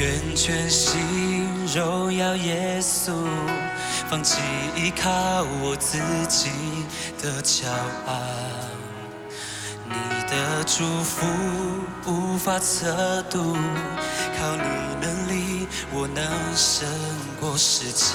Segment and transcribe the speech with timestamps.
[0.00, 0.98] 愿全心
[1.76, 3.12] 荣耀耶稣，
[4.08, 4.40] 放弃
[4.74, 5.10] 依靠
[5.62, 6.48] 我自己
[7.22, 7.68] 的骄
[8.06, 8.18] 傲。
[9.84, 9.92] 你
[10.26, 11.26] 的祝福
[12.06, 13.54] 无法测度，
[14.38, 14.62] 靠你
[15.02, 16.24] 能力，我能
[16.56, 16.88] 胜
[17.38, 18.14] 过世界。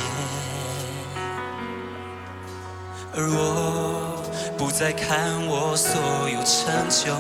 [3.13, 4.23] 而我
[4.57, 7.13] 不再看我所有成就，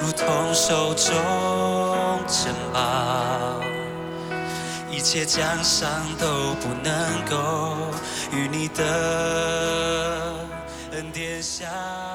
[0.00, 1.14] 如同手中
[2.28, 3.60] 城堡，
[4.90, 5.88] 一切奖赏
[6.18, 7.76] 都不能够
[8.32, 10.34] 与你的
[10.92, 12.09] 恩典相。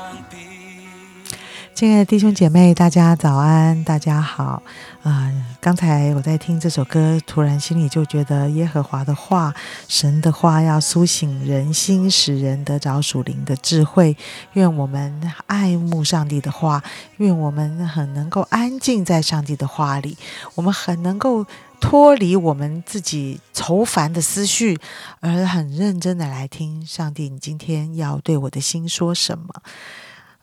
[1.76, 4.64] 亲爱的弟兄姐妹，大家早安，大家好。
[5.04, 5.30] 啊、
[5.60, 9.54] 刚才我在听这首歌，突然心里就觉得耶和华的话、
[9.90, 14.16] 神的话要苏醒人心，使人得着属灵的智慧。
[14.54, 16.82] 愿我们爱慕上帝的话，
[17.18, 20.18] 愿我们很能够安静在上帝的话里，
[20.56, 21.46] 我们很能够
[21.82, 24.80] 脱离我们自己愁烦的思绪，
[25.20, 29.62] 而很认真的来听上帝，你今天要对我的心说什么。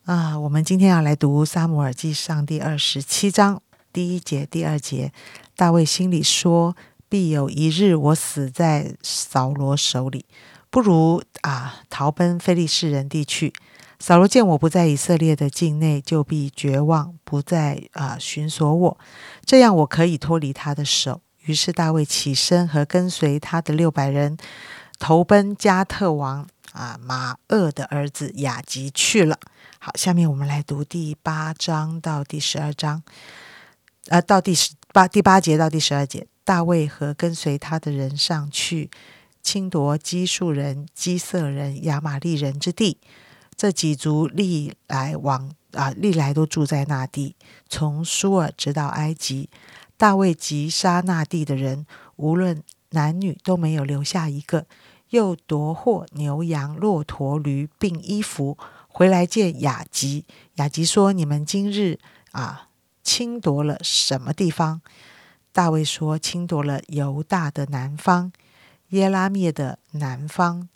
[0.04, 5.12] 啊，我们今天要来读《撒母耳记上》第二十七章第一节、第二节。
[5.54, 6.76] 大卫心里说
[7.08, 10.26] ：“必有一日我死在扫罗手里，
[10.70, 13.52] 不如啊逃奔非利士人地去。
[14.00, 18.98] 扫罗见我不在以色列的境内，就必绝望，不再啊寻索我，
[19.44, 24.36] 这样我可以脱离他的手。”于是大卫起身和跟随他的六百人
[24.98, 29.38] 投奔加特王啊马厄的儿子雅吉去了。
[29.84, 33.02] 好，下面我们来读第八章到第十二章，
[34.06, 36.24] 呃，到第十八第八节到第十二节。
[36.44, 38.88] 大卫和跟随他的人上去，
[39.42, 42.98] 侵夺基述人、基色人、亚玛利人之地。
[43.56, 47.34] 这几族历来往啊、历来都住在那地，
[47.68, 49.50] 从舒尔直到埃及。
[49.96, 54.64] 大卫击杀那地的人，无论男女都没有留下一个，
[55.08, 58.56] 又夺获牛羊、骆驼、驴，并衣服。
[58.94, 60.26] 回来见雅吉，
[60.56, 61.98] 雅吉说：“你们今日
[62.32, 62.68] 啊，
[63.02, 64.82] 侵夺了什么地方？”
[65.50, 68.30] 大卫说：“侵夺了犹大的南方，
[68.90, 70.68] 耶拉灭的南方，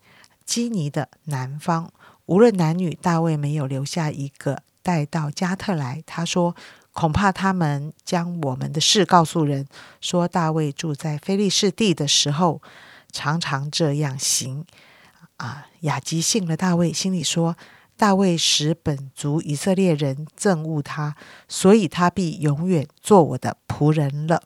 [0.46, 1.92] 基尼的南方。
[2.24, 6.56] 无论男女，大卫没有留下一个带到加特来。”他说
[6.92, 9.66] ：“恐怕他们将我们的事告诉人，
[10.00, 12.62] 说大卫住在非利士地的时候，
[13.12, 14.64] 常常这样行。”
[15.36, 17.54] 啊，雅吉信了大卫，心里说。
[17.96, 21.16] 大卫使本族以色列人憎恶他，
[21.48, 24.42] 所以他必永远做我的仆人了。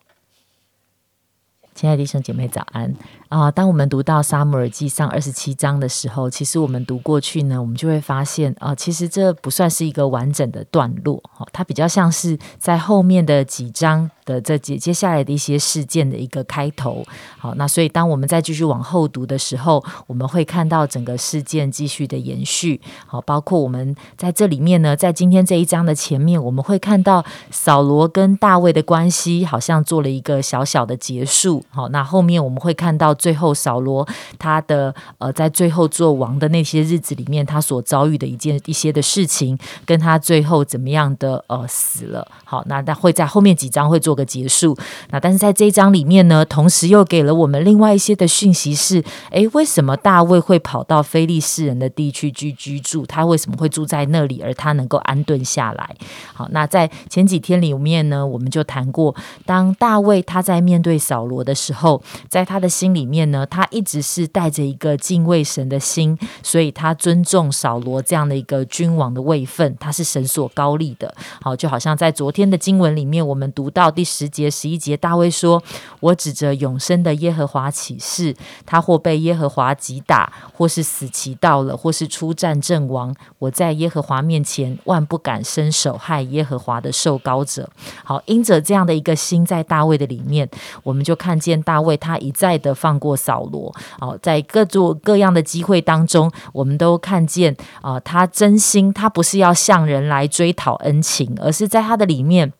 [1.75, 2.95] 亲爱的弟兄姐妹，早安
[3.31, 3.49] 啊！
[3.49, 17.05] 当我们读到《撒母耳记上》二十七章的时候，其实我们读过去呢，我们就会发现啊，其实这不算是一个完整的段落，哈，它比较像是在后面的几章的这接接下来的一些事件的一个开头。
[17.39, 22.81] 好，那所以当我们再继续往后读的时候，我们会看到整个事件继续的延续。
[23.07, 31.63] 好，包括我们在这里面呢，在今天这一章的前面，我们会看到扫罗跟大卫的关系好像做了一个小小的结束。
[31.69, 34.07] 好，那后面我们会看到最后扫罗
[34.39, 39.55] 他的呃，在最后做王的那些日子里面，他所遭遇的一件一些的事情，
[39.85, 42.27] 跟他最后怎么样的呃死了。
[42.43, 44.75] 好，那他会在后面几章会做个结束。
[45.11, 53.05] 那但是在这一章里面呢，同时又给了我们另外一些的讯息是：诶，为什么大卫会跑到非利士人的地区居居住？
[53.05, 55.95] 他为什么会住在那里，而他能够安顿下来？
[56.33, 59.15] 好，那在前几天里面呢，我们就谈过，
[59.45, 71.13] 当大卫他在面对扫罗的时候，在他的心里面呢，他一直是带着一个敬畏神的心，所以他尊重扫罗这样的一个君王的位分，他是神所高立的。
[71.41, 75.61] 好，就好像在昨天的经文里面，我们读到第十节、十一节，大卫说
[75.99, 78.33] ：“我指着永生的耶和华起誓，
[78.65, 87.69] 他或被耶和华击打，或是死期到了，或是出战阵亡，我在耶和华面前万不敢伸手害耶和华的受膏者。”
[88.05, 90.49] 好，因着这样的一个心在大卫的里面，
[90.83, 93.73] 我们就看见大卫他一再的放过扫罗。
[93.99, 102.53] 哦，在各做各样的机会当中，我们都看见啊、他真心，他不是要向人来追讨恩情，而是在他的里面。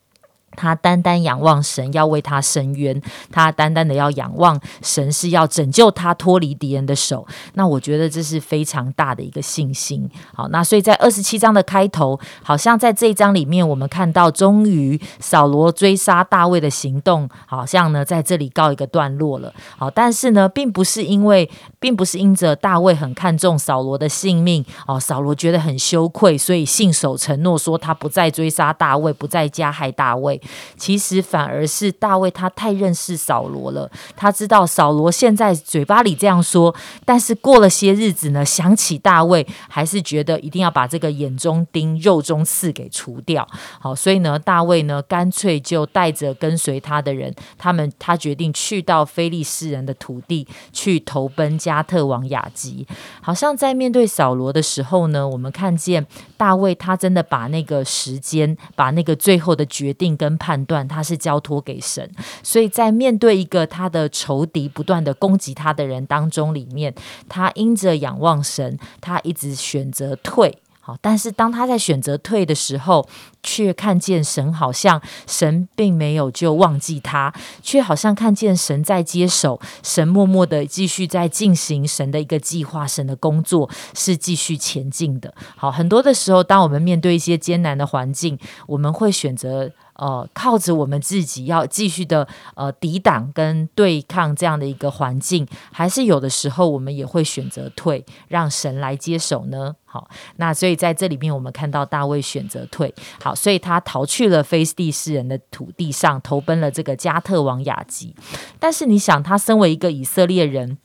[0.55, 2.99] 他单单仰望神，要为他伸冤；
[3.31, 7.25] 他单单的要仰望神，是要拯救他脱离敌人的手。
[7.53, 10.09] 那我觉得这是非常大的一个信心。
[10.33, 19.53] 好，那所以在二十七章的开头，好像在这一章里面，我们看到终于扫罗追杀大卫的行动，好像呢在这里告一个段落了。
[19.77, 21.49] 好，但是呢，并不是因为
[21.79, 30.40] 并不是因着大卫很看重扫罗的性命哦，扫罗觉得很羞愧，所以信守承诺说他不再追杀大卫，不再加害大卫。
[30.77, 36.73] 其实反而是大卫他太认识扫罗了，他知道扫罗现在嘴巴里这样说，
[37.05, 43.47] 但是过了些日子呢，想起大卫，还是觉得一定要把这个眼中钉、肉中刺给除掉。
[43.79, 52.85] 好，所以呢，大卫呢，干脆就带着跟随他的人，他们他决定去到非利士人的土地去投奔加特王雅吉。
[53.21, 56.05] 好像在面对扫罗的时候呢，我们看见
[56.37, 62.09] 大卫他真的把那个时间，把那个最后的决定跟判断，他是交托给神。
[62.43, 66.93] 所以在面对一个他的仇敌不断的攻击他的人当中，里面
[67.29, 70.57] 他因着仰望神，他一直选择退。
[70.83, 73.07] 好，但是当他在选择退的时候，
[73.43, 77.31] 却看见神好像神并没有就忘记他，
[77.61, 85.31] 却好像看见神在接手，神默默的继续在进行神的一个计划，神的工作是继续前进的。
[85.55, 89.71] 好，很多的时候，当我们面对一些艰难的环境，我们会选择。
[90.01, 99.75] 呃，靠着我们自己要继续的呃抵挡跟对抗这样的一个环境，还是有的时候我们也会选择退，让神来接手呢？
[99.85, 108.15] 好，那所以在这里面我们看到大卫选择退，好，所以他逃去了非利士人的土地上，投奔了这个加特王雅吉。
[108.59, 110.79] 但是你想，他身为一个以色列人。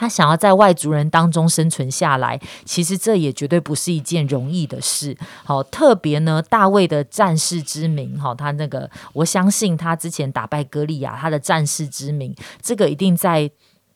[0.00, 5.14] 他想要在外族人当中生存下来，其实这也绝对不是一件容易的事。
[5.44, 13.50] 好，特别呢，大卫的战士之名，哈，他那个，我相信他之前打败歌利亚，他的战士之名，这个一定在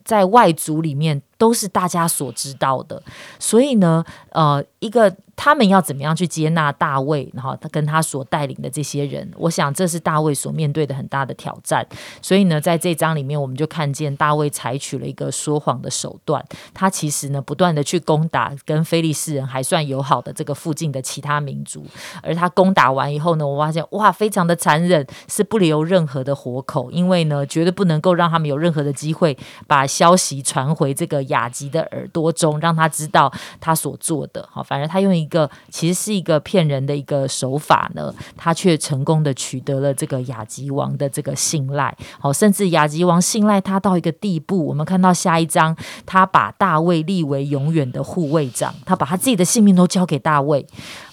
[0.04, 3.02] 在外族里面都是大家所知道的。
[3.38, 5.16] 所以呢，呃，一个。
[5.36, 7.30] 他们要怎么样去接纳大卫？
[7.34, 11.86] 然后他跟他所带领的这些人，我想这是大卫所面对的很大的挑战。
[12.22, 16.44] 所以呢，在这章里面，我们就看见大卫采取了一个说谎的手段。
[16.72, 21.84] 他其实呢，不断的去攻打跟非利士人还算友好的这个附近的其他民族。
[22.22, 29.36] 而他攻打完以后呢，我发现哇，非常的残忍，是不留任何的活口，因为呢，绝对不能够让他们有任何的机会
[29.66, 34.48] 把消息传回这个雅吉的耳朵中，让他知道他所做的。
[34.50, 45.74] 好，反而他用一一个其实是一个骗人的一个手法呢，他却成功的取得了这个雅吉王的这个信赖，好，甚至雅吉王信赖他到一个地步，我们看到下一章，
[46.04, 50.66] 他把大卫立为永远的护卫长，他把他自己的性命都交给大卫。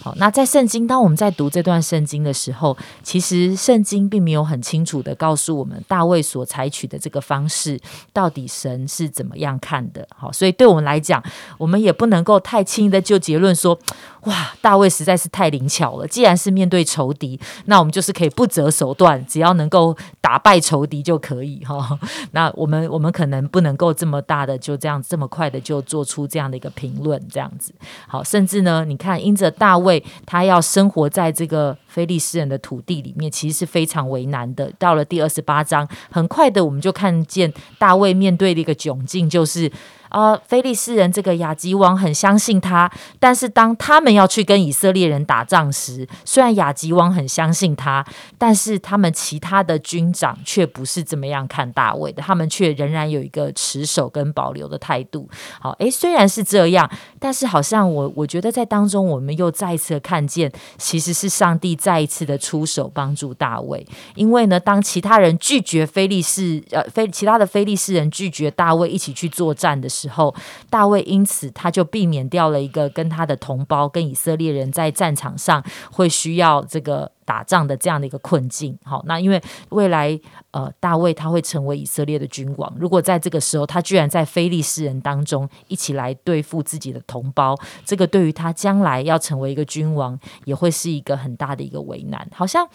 [0.03, 7.79] 好，那在圣经，当我们在读这段圣经的时候，其实圣经并没有很清楚的告诉我们大卫所采取的这个方式，
[8.11, 10.07] 到底神是怎么样看的。
[10.15, 11.23] 好，所以对我们来讲，
[11.59, 13.77] 我们也不能够太轻易的就结论说，
[14.21, 16.07] 哇，大卫实在是太灵巧了。
[16.07, 21.99] 既然是面对仇敌，那我们就是可以不择手段，只要能够打败仇敌就可以哈。
[22.31, 27.73] 那我们我们可能不能够这么大的就这样这么快的就做出这样的一个评论，这样子。
[28.07, 30.03] 好，甚至呢，你看因着大卫。
[30.25, 34.71] 他要生活在这个非利士人的土地里面，其实是非常为难的。
[34.79, 39.71] 到了第二十八章，很快的我们就看见大卫面对的一个窘境，就是。
[40.11, 48.05] 啊，菲利斯人这个亚吉王很相信他，但是当他们要去跟以色列人打仗时，虽然亚吉王很相信他，
[48.37, 55.29] 但是他们其他的军长却不是怎么样看大卫的，他们却仍然有一个持守跟保留的态度。
[55.61, 63.83] 好，诶，虽然是这样，但是好像我我觉得在当中，我们又再一次看见，其实是上帝再一次的出手帮助大卫，
[64.13, 70.33] 因为呢，当其他人拒绝菲利士呃非其他的菲利士人拒绝大卫一起去作战的，时候，
[70.69, 78.77] 大卫因此他就避免掉了一个跟他的同胞、跟以色列人在战场上会需要这个打仗的这样的一个困境。
[78.83, 80.19] 好，那因为未来
[80.51, 92.27] 呃，大卫他会成为以色列的君王，如果在这个时候他居然在非利士人当中一起来对付自己的同胞，这个对于他将来要成为一个君王，也会是一个很大的一个为难。
[92.33, 92.67] 好像。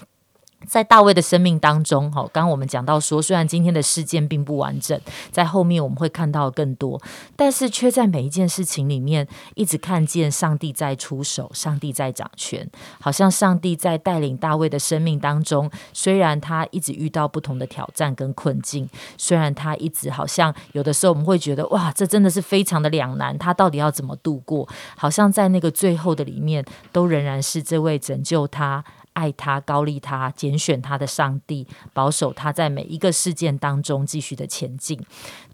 [0.66, 4.98] 在大卫的生命当中，哈，刚刚我们讲到说，虽然今天的事件并不完整，
[5.30, 7.00] 在后面我们会看到更多，
[7.36, 12.68] 但是却在每一件事情里面，一直看见上帝在出手，上帝在掌权，
[13.00, 15.70] 好像上帝在带领大卫的生命当中。
[15.92, 24.68] 虽然他一直遇到不同的挑战跟困境，虽然他一直好像有的时候我们会觉得，哇，这真的是非常的两难，他到底要怎么度过？
[24.96, 28.82] 好像在那个最后的里面，都仍然是这位拯救他。
[29.16, 35.00] 爱他、高利他、拣选他的上帝，保守他在每一个事件当中继续的前进。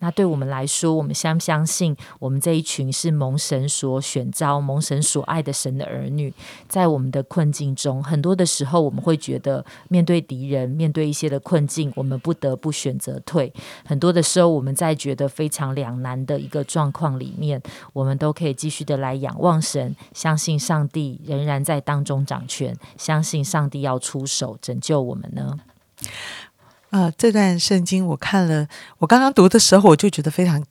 [0.01, 6.35] 那对我们来说，我们相不相信我们这一群是蒙神所选召、蒙神所爱的神的儿女？
[6.69, 13.53] 在我们的困境中，很多的时候，我们会觉得面对敌人、面对一些的困境，我们不得不选择退。
[13.87, 25.59] 很多的时候，我们在觉得非常两难的一个状况里面，我们都可以继续的来仰望神，相信上帝仍然在当中掌权，相信上帝要出手拯救我们呢。
[26.89, 28.67] 呃，这段圣经我看了，
[28.99, 30.65] 我刚刚读的时候我就觉得非常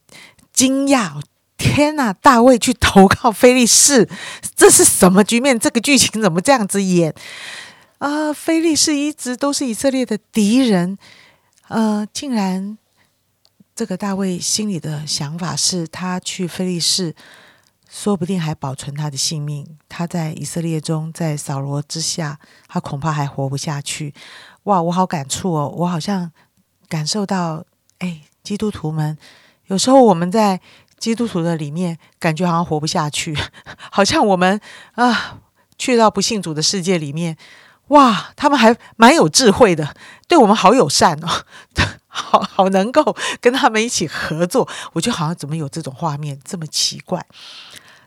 [0.52, 1.22] 惊讶。
[1.58, 4.10] 天呐，大卫去投靠菲利士，
[4.56, 5.60] 这是什么局面？
[5.60, 7.14] 这个剧情怎么这样子演？
[8.00, 10.98] 啊，菲利士一直都是以色列的敌人，
[11.68, 12.80] 呃，竟然
[13.76, 17.14] 这个大卫心里的想法是他去菲利士，
[17.94, 19.68] 说不定还保存他的性命。
[19.90, 24.14] 他在以色列中，在扫罗之下，他恐怕还活不下去。
[24.64, 26.32] 哇，我好感触哦，我好像
[26.88, 27.66] 感受到，
[28.00, 29.18] 哎，基督徒们，
[29.66, 30.62] 有时候我们在。
[31.02, 33.36] 基督徒的里面，感觉好像活不下去，
[33.92, 34.62] 好像我们
[34.94, 35.40] 啊，
[35.76, 37.36] 去到不信主的世界里面，
[37.88, 39.96] 哇，他们还蛮有智慧的，
[40.28, 41.28] 对我们好友善哦，
[42.06, 44.70] 好好能够跟他们一起合作。
[44.94, 47.26] 我就好像怎么有这种画面这么奇怪？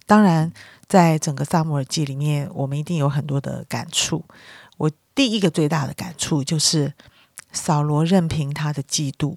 [0.07, 0.53] 当然，
[0.87, 4.25] 在整个萨姆尔记里面，我们一定有很多的感触。
[4.77, 6.93] 我第一个最大的感触就是
[7.53, 9.37] 扫罗任凭他的嫉妒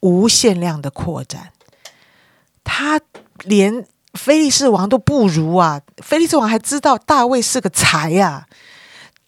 [0.00, 1.52] 无限量的扩展。
[2.64, 3.00] 他
[3.44, 5.80] 连菲利士王都不如啊！
[5.98, 8.46] 菲利士王还知道大卫是个才呀，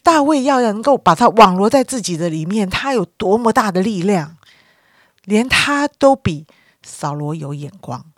[0.03, 4.37] 大卫要能够把他网罗在自己的里面，他有多么大的力量，
[5.23, 6.45] 连他都比
[6.83, 8.10] 扫罗有眼光。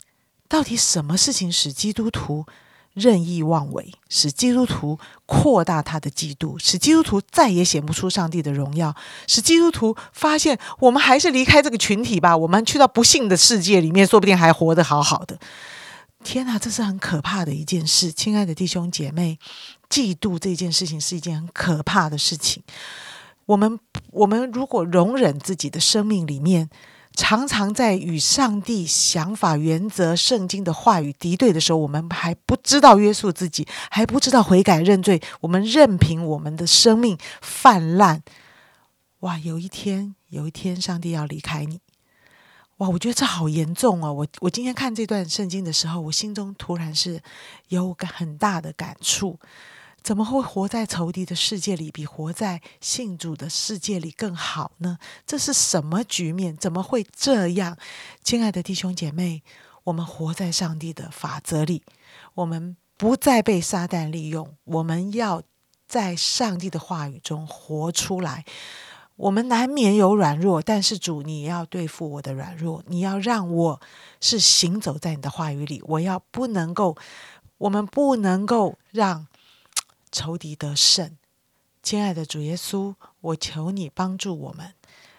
[0.54, 2.46] 到底什么事情使基督徒？
[2.94, 8.96] 任意妄为，使基督徒扩大他的嫉妒，使基督徒再也显不出上帝的荣耀，
[9.26, 15.40] 使基督徒发现我们还是离开这个群体吧，我们去到不幸的世界里面，说不定还活得好好的。
[16.24, 19.40] 天哪，这是很可怕的一件事，亲爱的弟兄姐妹，
[19.90, 22.62] 嫉妒这件事情是一件很可怕的事情。
[23.48, 23.80] 我们，
[24.12, 26.70] 我们如果容忍自己的生命里面。
[27.16, 38.24] 常常在与上帝想法、原则、圣经的话语敌对的时候，我们还不知道约束自己，还不知道悔改认罪，我们任凭我们的生命泛滥。
[39.20, 39.38] 哇！
[39.38, 41.80] 有一天，有一天，上帝要离开你。
[42.78, 42.90] 哇！
[42.90, 44.12] 我觉得这好严重哦。
[44.12, 47.22] 我我今天看这段圣经的时候，我心中突然是
[47.70, 49.40] 有个很大的感触。
[50.04, 54.98] 怎么会活在仇敌的世界里，比活在信主的世界里更好呢？
[55.26, 56.58] 这是什么局面？
[56.58, 57.78] 怎么会这样？
[58.22, 59.42] 亲爱的弟兄姐妹，
[59.86, 61.84] 我们活在上帝的法则里，
[62.34, 65.42] 我们不再被撒旦利用，我们要
[65.88, 68.44] 在上帝的话语中活出来。
[69.16, 73.82] 我们难免有软弱，但是主，你要对付我的软弱，你要让我
[74.20, 75.82] 是行走在你的话语里。
[75.86, 76.98] 我要不能够，
[77.60, 79.28] 我们不能够让。
[80.14, 81.18] 仇敌得胜，
[81.82, 84.76] 亲爱的主耶稣，我求你帮助我们，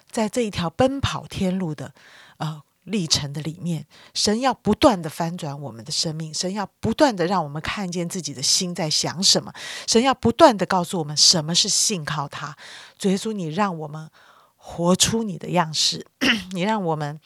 [0.09, 1.93] 在这一条奔跑天路的
[2.37, 9.53] 呃历程的里面，神要不断的翻转我们的生命，神要不断的让我们看见自己的心在想什么，
[9.89, 12.57] 神要不断的告诉我们什么是信靠他。
[12.97, 14.09] 主耶稣，你让我们
[14.55, 16.07] 活出你的样式，
[16.53, 17.21] 你让我们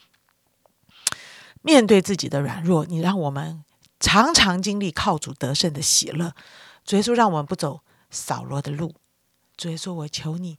[1.61, 3.63] 面对自己的软弱，你让我们
[3.99, 6.33] 常常经历靠主得胜的喜乐。
[6.89, 8.95] 主耶稣，让我们不走扫罗的路。
[9.55, 10.57] 主耶稣，我求你，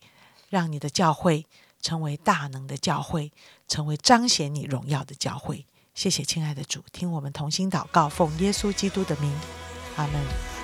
[0.48, 1.44] 让你的教会
[1.82, 3.32] 成为大能的教会，
[3.66, 5.66] 成为彰显你荣耀的教会。
[5.92, 9.36] 谢谢，亲爱的主，听我们同心祷告，奉耶稣基督的名，
[9.96, 10.59] 阿门。